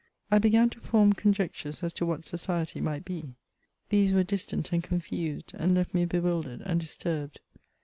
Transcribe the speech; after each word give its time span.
I 0.31 0.39
began 0.39 0.71
to 0.71 0.79
form 0.79 1.13
conjectures 1.13 1.83
as 1.83 1.93
to 1.93 2.07
what 2.07 2.25
society 2.25 2.81
might 2.81 3.05
be.• 3.05 3.21
These 3.89 4.15
were 4.15 4.23
distant 4.23 4.73
and 4.73 4.83
confused, 4.83 5.53
and 5.55 5.75
left 5.75 5.93
me 5.93 6.05
bewildered 6.05 6.61
and 6.61 6.79
disturbed. 6.81 7.39